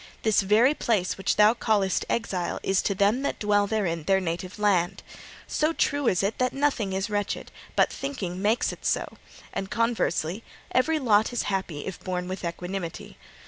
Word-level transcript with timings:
This 0.23 0.41
very 0.41 0.73
place 0.73 1.15
which 1.15 1.35
thou 1.35 1.53
callest 1.53 2.05
exile 2.09 2.59
is 2.63 2.81
to 2.81 2.95
them 2.95 3.21
that 3.21 3.37
dwell 3.37 3.67
therein 3.67 4.05
their 4.05 4.19
native 4.19 4.57
land. 4.57 5.03
So 5.45 5.73
true 5.73 6.07
is 6.07 6.23
it 6.23 6.39
that 6.39 6.53
nothing 6.53 6.93
is 6.93 7.11
wretched, 7.11 7.51
but 7.75 7.93
thinking 7.93 8.41
makes 8.41 8.73
it 8.73 8.83
so, 8.83 9.17
and 9.53 9.69
conversely 9.69 10.43
every 10.71 10.97
lot 10.97 11.31
is 11.31 11.43
happy 11.53 11.85
if 11.85 11.99
borne 12.03 12.27
with 12.27 12.43
equanimity. 12.43 13.19